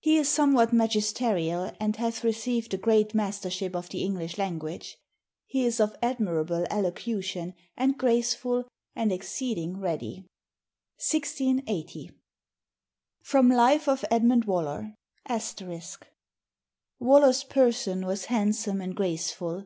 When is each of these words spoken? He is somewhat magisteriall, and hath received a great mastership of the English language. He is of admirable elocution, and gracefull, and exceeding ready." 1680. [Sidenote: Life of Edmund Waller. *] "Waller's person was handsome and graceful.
He 0.00 0.18
is 0.18 0.28
somewhat 0.28 0.74
magisteriall, 0.74 1.74
and 1.80 1.96
hath 1.96 2.22
received 2.24 2.74
a 2.74 2.76
great 2.76 3.14
mastership 3.14 3.74
of 3.74 3.88
the 3.88 4.02
English 4.02 4.36
language. 4.36 4.98
He 5.46 5.64
is 5.64 5.80
of 5.80 5.96
admirable 6.02 6.66
elocution, 6.70 7.54
and 7.74 7.96
gracefull, 7.98 8.66
and 8.94 9.10
exceeding 9.10 9.80
ready." 9.80 10.26
1680. 10.98 12.10
[Sidenote: 13.22 13.56
Life 13.56 13.88
of 13.88 14.04
Edmund 14.10 14.44
Waller. 14.44 14.94
*] 15.80 16.98
"Waller's 16.98 17.44
person 17.44 18.04
was 18.04 18.26
handsome 18.26 18.82
and 18.82 18.94
graceful. 18.94 19.64